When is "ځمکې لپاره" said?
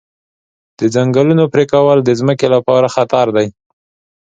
2.19-2.87